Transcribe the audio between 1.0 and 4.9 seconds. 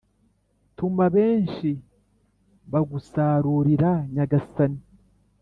benshi bagusarurira nyagasani